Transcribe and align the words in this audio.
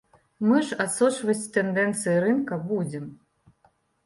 Мы 0.51 0.61
ж 0.69 0.77
адсочваць 0.85 1.49
тэндэнцыі 1.57 2.17
рынка 2.25 2.59
будзем. 2.73 3.05